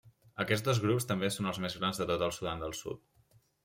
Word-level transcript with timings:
Aquests 0.43 0.65
dos 0.67 0.81
grups 0.85 1.05
són 1.05 1.13
també 1.13 1.31
els 1.53 1.61
més 1.67 1.79
grans 1.83 2.03
de 2.03 2.11
tot 2.15 2.29
el 2.31 2.37
Sudan 2.43 2.67
del 2.67 2.79
Sud. 2.85 3.09